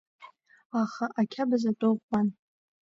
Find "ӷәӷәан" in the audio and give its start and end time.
1.95-2.27